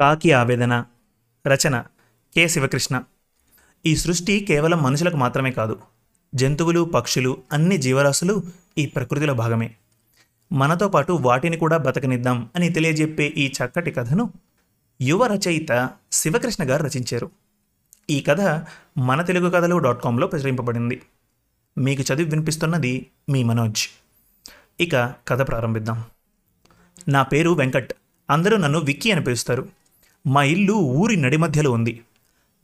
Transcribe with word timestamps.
కాకి 0.00 0.32
ఆవేదన 0.32 0.84
రచన 1.46 1.84
కె. 2.34 2.48
శివకృష్ణ. 2.48 3.02
ఈ 3.86 3.96
సృష్టి 3.96 4.40
కేవలం 4.40 4.82
మనుషులకు 4.82 5.16
మాత్రమే 5.16 5.50
కాదు 5.50 5.80
జంతువులు 6.34 6.84
పక్షులు 6.84 7.42
అన్ని 7.52 7.78
జీవరాశులు 7.78 8.42
ఈ 8.78 8.86
ప్రకృతిలో 8.86 9.34
భాగమే. 9.34 9.74
మనతో 10.52 10.88
పాటు 10.88 11.12
వాటిని 11.12 11.56
కూడా 11.56 11.76
బతకనిద్దాం 11.76 12.50
అని 12.56 12.68
తెలియజెప్పే 12.68 13.26
ఈ 13.26 13.52
చక్కటి 13.52 13.90
కథను 13.90 14.32
యువ 15.02 15.26
రచయిత 15.26 15.90
శివకృష్ణ 16.12 16.64
గారు 16.64 16.84
రచించారు. 16.84 17.30
ఈ 18.10 18.20
కథ 18.20 18.40
మన 18.98 19.22
తెలుగు 19.22 19.50
కథలు 19.50 19.78
డాట్ 19.78 20.02
కాంలో 20.02 20.26
ప్రచురింపబడింది. 20.26 21.02
మీకు 21.78 22.02
చదివి 22.02 22.30
వినిపిస్తున్నది 22.30 23.06
మీ 23.28 23.42
మనోజ్. 23.42 23.88
ఇక 24.80 25.14
కథ 25.28 25.48
ప్రారంభిద్దాం. 25.48 26.04
నా 27.08 27.22
పేరు 27.22 27.50
వెంకట్. 27.50 27.92
అందరూ 28.30 28.56
నన్ను 28.56 28.78
విక్కీ 28.78 29.10
అని 29.10 29.24
పిలుస్తారు. 29.24 29.79
మా 30.26 30.42
ఇల్లు 30.42 30.72
ఊరి 30.72 31.16
నడి 31.16 31.36
మధ్యలో 31.36 31.72
ఉంది. 31.72 32.00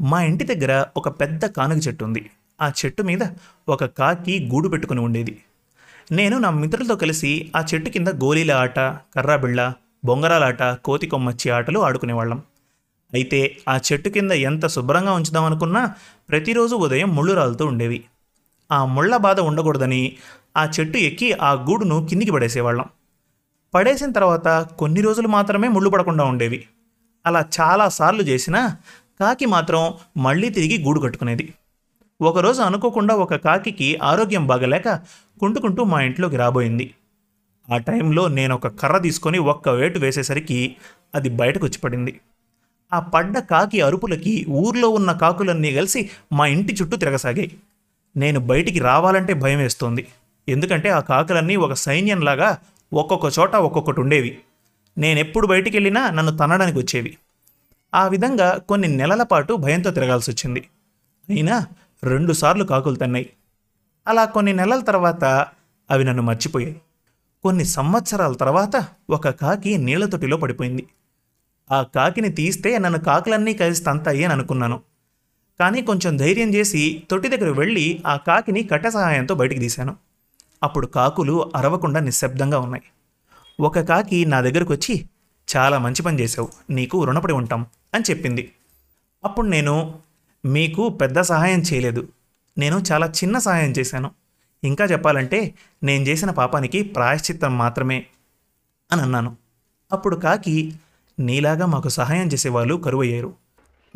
మా 0.01 0.23
ఇంటి 0.23 0.45
దగ్గర 0.45 0.84
ఒక 0.97 1.09
పెద్ద 1.09 1.47
కానుగ 1.47 1.78
చెట్టు 1.78 2.05
ఉంది. 2.05 2.30
ఆ 2.60 2.73
చెట్టు 2.84 3.02
మీద 3.02 3.19
ఒక 3.69 3.84
కాకి 3.84 4.51
గూడు 4.55 4.69
పెట్టుకుని 4.69 5.01
ఉండేది. 5.01 5.42
నేను 6.12 6.38
నా 6.38 6.50
మిత్రులతో 6.50 6.97
కలిసి 6.97 7.52
ఆ 7.56 7.64
చెట్టు 7.74 7.91
కింద 7.91 8.09
గోళీల 8.09 8.52
ఆట 8.52 8.78
కర్రాబిళ్ళ 8.80 9.73
బొంగరాలాట 10.05 10.62
కోతి 10.62 11.06
కొమ్మచ్చి 11.06 11.50
ఆటలు 11.50 11.78
ఆడుకునేవాళ్ళం. 11.78 12.42
అయితే 13.14 13.56
ఆ 13.69 13.78
చెట్టు 13.92 14.09
కింద 14.09 14.30
ఎంత 14.30 14.66
శుభ్రంగా 14.66 15.12
ఉంచుదాం 15.12 15.45
అనుకున్నా 15.45 15.95
ప్రతిరోజు 16.28 16.75
ఉదయం 16.75 17.16
ముళ్ళు 17.16 17.33
రాలుతూ 17.34 17.66
ఉండేవి. 17.66 18.05
ఆ 18.73 18.84
ముళ్ళ 18.84 19.16
బాధ 19.16 19.41
ఉండకూడదని 19.41 20.16
ఆ 20.56 20.70
చెట్టు 20.80 20.98
ఎక్కి 20.98 21.33
ఆ 21.33 21.52
గూడును 21.52 22.06
కిందికి 22.11 22.30
పడేసేవాళ్ళం. 22.30 22.84
పడేసిన 23.75 24.12
తర్వాత 24.12 24.48
కొన్ని 24.78 25.00
రోజులు 25.00 25.28
మాత్రమే 25.28 25.69
ముళ్ళు 25.69 25.91
పడకుండా 25.91 26.25
ఉండేవి. 26.25 26.66
అలా 27.27 27.45
చాలాసార్లు 27.61 28.23
చేసినా 28.23 28.77
కాకి 29.20 29.47
మాత్రం 29.47 29.95
మళ్ళీ 30.17 30.50
తిరిగి 30.50 30.84
గూడు 30.84 31.00
కట్టుకునేది. 31.00 31.55
ఒకరోజు 32.20 32.62
అనుకోకుండా 32.62 33.14
ఒక 33.14 33.34
కాకికి 33.34 33.98
ఆరోగ్యం 34.03 34.47
బాగలేక 34.47 35.00
కుంటుకుంటూ 35.41 35.84
మా 35.84 36.00
ఇంట్లోకి 36.00 36.37
రాబోయింది. 36.37 36.95
ఆ 37.73 37.77
టైంలో 37.77 38.28
నేను 38.28 38.55
ఒక 38.55 38.67
కర్ర 38.67 38.98
తీసుకొని 38.98 39.39
ఒక్క 39.39 39.69
వేటు 39.69 39.98
వేసేసరికి 39.98 40.77
అది 41.15 41.28
బయటకు 41.31 41.67
వచ్చి 41.67 41.78
పడింది. 41.78 42.20
ఆ 42.92 43.00
పడ్డ 43.00 43.39
కాకి 43.39 43.81
అరుపులకి 43.81 44.47
ఊర్లో 44.48 44.89
ఉన్న 44.89 45.12
కాకులన్నీ 45.12 45.75
కలిసి 45.75 46.11
మా 46.33 46.47
ఇంటి 46.47 46.72
చుట్టూ 46.72 46.97
తిరగసాగాయి. 46.97 47.56
నేను 48.17 48.41
బయటికి 48.41 48.78
రావాలంటే 48.78 49.34
భయం 49.34 49.59
వేస్తోంది. 49.59 50.06
ఎందుకంటే 50.48 50.89
ఆ 50.89 51.00
కాకులన్నీ 51.00 51.56
ఒక 51.56 51.72
సైన్యంలాగా 51.72 52.59
ఒక్కొక్క 52.93 53.39
చోట 53.39 53.56
ఒక్కొక్కటి 53.56 54.00
ఉండేవి. 54.00 54.39
నేనెప్పుడు 54.98 55.47
బయటికి 55.47 55.77
వెళ్ళినా 55.77 56.11
నన్ను 56.11 56.37
తనడానికి 56.37 56.78
వచ్చేవి. 56.78 57.17
ఆ 57.97 58.08
విధంగా 58.08 58.58
కొన్ని 58.58 58.89
నెలల 58.89 59.22
పాటు 59.22 59.55
భయంతో 59.55 59.91
తిరగాల్సి 59.91 60.30
వచ్చింది. 60.30 60.69
అయినా 61.28 61.66
రెండుసార్లు 62.05 62.64
కాకులు 62.64 62.97
తన్నాయి. 62.97 63.30
అలా 64.08 64.25
కొన్ని 64.25 64.53
నెలల 64.53 64.80
తర్వాత 64.80 65.25
అవి 65.91 66.05
నన్ను 66.05 66.22
మర్చిపోయాయి. 66.22 66.80
కొన్ని 67.42 67.64
సంవత్సరాల 67.64 68.33
తర్వాత 68.33 68.86
ఒక 69.11 69.28
కాకి 69.28 69.78
నీళ్ళ 69.78 70.05
తొట్టిలో 70.05 70.36
పడిపోయింది. 70.36 70.86
ఆ 71.72 71.83
కాకిని 71.83 72.28
తీస్తే 72.28 72.78
నన్ను 72.78 72.98
కాకులన్నీ 72.98 73.55
కలిసి 73.55 73.84
తంతాయి 73.84 74.25
అని 74.25 74.33
అనుకున్నాను. 74.33 74.81
కానీ 75.60 75.83
కొంచెం 75.83 76.16
ధైర్యం 76.16 76.55
చేసి 76.55 77.03
తొట్టి 77.10 77.28
దగ్గర 77.28 77.50
వెళ్ళి 77.50 78.03
ఆ 78.06 78.16
కాకిని 78.16 78.62
కట్ట 78.62 78.88
సహాయంతో 78.88 79.34
బయటికి 79.34 79.60
తీశాను. 79.60 79.97
అప్పుడు 80.62 80.86
కాకులు 80.86 81.53
అరవకుండా 81.56 82.00
నిశ్శబ్దంగా 82.00 82.58
ఉన్నాయి. 82.58 82.83
ఒక 83.60 83.78
కాకి 83.78 84.25
నా 84.25 84.41
దగ్గరకు 84.41 84.72
వచ్చి 84.72 85.08
చాలా 85.56 85.78
మంచి 85.78 86.03
పని 86.03 86.20
చేశావు. 86.20 86.48
నీకు 86.70 87.05
రుణపడి 87.05 87.33
ఉంటాం. 87.33 87.66
అని 87.95 88.05
చెప్పింది. 88.11 88.53
అప్పుడు 89.25 89.47
నేను 89.47 89.98
మీకు 90.45 90.89
పెద్ద 90.89 91.20
సహాయం 91.20 91.61
చేయలేదు. 91.61 92.09
నేను 92.59 92.83
చాలా 92.93 93.06
చిన్న 93.06 93.38
సహాయం 93.38 93.71
చేశాను. 93.71 94.10
ఇంకా 94.65 94.84
చెప్పాలంటే 94.84 95.55
నేను 95.83 96.05
చేసిన 96.05 96.31
పాపానికి 96.31 96.83
ప్రాయశ్చిత్తం 96.83 97.59
మాత్రమే 97.59 98.06
అని 98.93 99.03
అన్నాను. 99.03 99.37
అప్పుడు 99.93 100.16
కాకి 100.16 100.75
నీలాగా 101.21 101.66
మాకు 101.66 101.88
సహాయం 101.88 102.27
చేసేవాళ్ళు 102.27 102.75
కరువయ్యారు. 102.75 103.34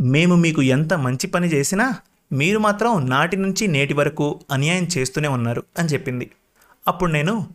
మేము 0.00 0.34
మీకు 0.34 0.62
ఎంత 0.62 0.94
మంచి 0.94 1.26
పని 1.26 1.46
చేసినా 1.46 1.94
మీరు 2.32 2.58
మాత్రం 2.58 3.06
నాటి 3.06 3.36
నుంచి 3.36 3.66
నేటి 3.66 3.94
వరకు 3.94 4.40
అన్యాయం 4.50 4.84
చేస్తూనే 4.84 5.28
ఉన్నారు 5.28 5.64
అని 5.78 5.88
చెప్పింది. 5.88 6.30
అప్పుడు 6.88 7.12
నేను 7.12 7.48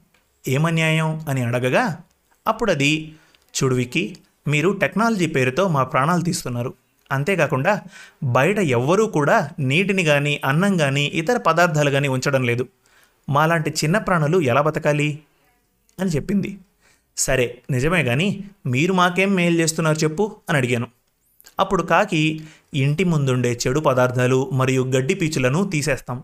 ఏమన్యాయం? 0.48 1.26
అని 1.30 1.44
అడగగా 1.44 2.00
అప్పుడు 2.48 2.72
అది 2.72 3.16
చూడువికి 3.64 4.18
మీరు 4.48 4.70
టెక్నాలజీ 4.70 5.28
పేరుతో 5.28 5.68
మా 5.68 5.84
ప్రాణాలు 5.84 6.22
తీస్తున్నారు. 6.22 6.74
అంతేకాకుండా 7.12 7.82
బయట 8.24 8.60
ఎవ్వరూ 8.60 9.08
కూడా 9.08 9.50
నీటిని 9.60 10.04
కానీ 10.04 10.42
అన్నం 10.46 10.78
కానీ 10.78 11.06
ఇతర 11.06 11.38
పదార్థాలు 11.38 11.90
కానీ 11.90 12.08
ఉంచడం 12.08 12.44
లేదు. 12.44 12.68
మాలాంటి 13.30 13.70
చిన్న 13.70 13.98
ప్రాణులు 13.98 14.40
ఎలా 14.42 14.62
బతకాలి? 14.62 15.20
అని 16.00 16.10
చెప్పింది. 16.10 16.58
సరే 17.18 17.62
నిజమే 17.72 18.04
కానీ 18.04 18.44
మీరు 18.66 18.94
మాకేం 18.94 19.36
మేలు 19.36 19.58
చేస్తున్నారు 19.58 19.98
చెప్పు 19.98 20.36
అని 20.50 20.58
అడిగాను. 20.58 20.88
అప్పుడు 21.60 21.84
కాకి 21.84 22.44
ఇంటి 22.74 23.04
ముందుండే 23.04 23.60
చెడు 23.68 23.80
పదార్థాలు 23.80 24.50
మరియు 24.54 24.84
గడ్డి 24.84 25.14
పీచులను 25.14 25.64
తీసేస్తాం. 25.64 26.24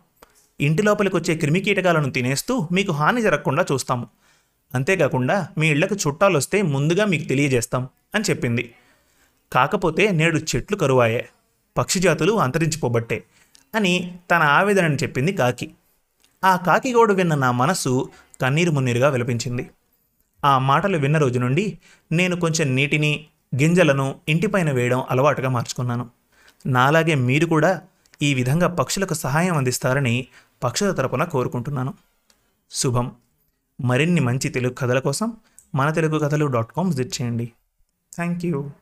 ఇంటి 0.62 0.84
లోపలికి 0.84 1.16
వచ్చే 1.16 1.36
క్రిమికీటకాలను 1.36 2.12
తినేస్తూ 2.12 2.68
మీకు 2.72 2.92
హాని 2.92 3.22
జరగకుండా 3.22 3.66
చూస్తాము. 3.72 4.08
అంతేకాకుండా 4.76 5.48
మీ 5.58 5.70
ఇళ్ళకు 5.72 5.96
చుట్టాలు 5.96 6.38
వస్తే 6.38 6.62
ముందుగా 6.62 7.06
మీకు 7.06 7.24
తెలియజేస్తాం. 7.24 7.90
అని 8.16 8.24
చెప్పింది. 8.30 8.76
కాకపోతే 9.54 10.12
నేడు 10.12 10.38
చెట్లు 10.38 10.78
కరువాయే 10.78 11.30
పక్షి 11.78 12.00
జాతులు 12.00 12.32
అంతరించిపోబట్టే 12.32 13.24
అని 13.76 14.20
తన 14.32 14.44
ఆవేదనని 14.44 14.96
చెప్పింది 14.96 15.34
కాకి. 15.34 15.72
ఆ 16.44 16.56
కాకిగోడు 16.56 17.14
విన్న 17.14 17.36
నా 17.36 17.52
మనస్సు 17.52 18.10
కన్నీరు 18.42 18.72
మున్నీరుగా 18.72 19.10
విలపించింది. 19.10 19.70
ఆ 20.46 20.60
మాటలు 20.60 20.98
విన్న 20.98 21.18
రోజు 21.18 21.40
నుండి 21.40 21.78
నేను 22.12 22.36
కొంచెం 22.36 22.76
నీటిని 22.76 23.26
గింజలను 23.56 24.16
ఇంటిపైన 24.30 24.72
వేయడం 24.72 25.04
అలవాటుగా 25.10 25.50
మార్చుకున్నాను. 25.50 26.10
నాలాగే 26.66 27.16
మీరు 27.16 27.46
కూడా 27.46 27.82
ఈ 28.22 28.34
విధంగా 28.34 28.68
పక్షులకు 28.68 29.14
సహాయం 29.14 29.58
అందిస్తారని 29.58 30.28
పక్షుల 30.64 30.92
తరపున 30.92 31.24
కోరుకుంటున్నాను. 31.24 31.94
శుభం. 32.72 33.12
మరిన్ని 33.82 34.22
మంచి 34.22 34.50
తెలుగు 34.50 34.74
కథల 34.74 35.00
కోసం 35.00 35.38
మన 35.76 35.92
తెలుగు 35.92 36.20
కథలు 36.20 36.46
డాట్ 36.46 36.72
కామ్ 36.72 36.88
విజిట్ 36.88 37.22
చేయండి. 37.22 37.52
Thank 38.14 38.44
you. 38.44 38.74